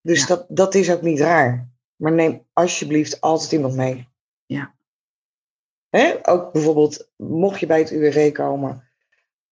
[0.00, 0.26] Dus Ja.
[0.26, 1.70] Dat, dat is ook niet raar.
[1.96, 4.08] Maar neem alsjeblieft altijd iemand mee.
[4.46, 4.74] Ja.
[5.88, 6.14] Hè?
[6.22, 8.88] Ook bijvoorbeeld, mocht je bij het UWV komen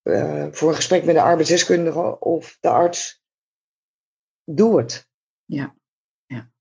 [0.03, 3.20] uh, voor een gesprek met de arbeidsdeskundige of de arts,
[4.43, 5.09] doe het.
[5.45, 5.75] Ja.
[6.25, 6.51] ja.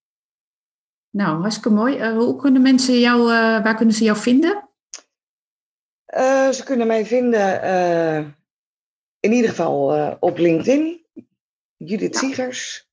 [1.11, 1.97] Nou, hartstikke mooi.
[1.97, 4.68] Uh, hoe kunnen mensen jou, uh, waar kunnen ze jou vinden?
[6.16, 7.62] Uh, ze kunnen mij vinden
[9.20, 11.07] in ieder geval op LinkedIn,
[11.76, 12.18] Judith ja.
[12.18, 12.89] Siegers.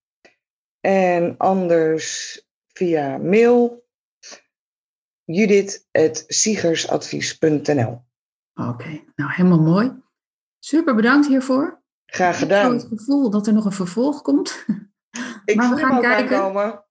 [0.80, 3.86] En anders via mail,
[5.24, 8.06] judith.siegersadvies.nl.
[8.54, 9.06] Oké, okay.
[9.16, 10.02] nou helemaal mooi.
[10.60, 11.82] Super bedankt hiervoor.
[12.08, 12.74] Graag gedaan.
[12.74, 14.66] Ik heb het gevoel dat er nog een vervolg komt.
[15.46, 16.38] Ik maar we gaan kijken.
[16.38, 16.84] Aankomen.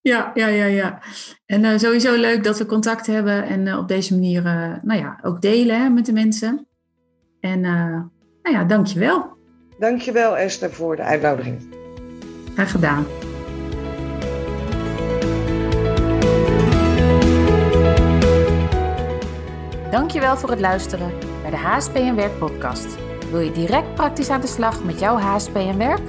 [0.00, 1.02] Ja, ja, ja, ja.
[1.46, 5.00] En uh, sowieso leuk dat we contact hebben en uh, op deze manier, uh, nou
[5.00, 6.68] ja, ook delen hè, met de mensen.
[7.40, 9.36] En nou ja, dankjewel.
[9.78, 11.74] Dankjewel Esther voor de uitnodiging.
[12.54, 13.06] Graag gedaan.
[19.90, 21.12] Dankjewel voor het luisteren
[21.42, 23.03] naar de HSP en Werk podcast.
[23.34, 26.00] Wil je direct praktisch aan de slag met jouw HSP en Werk?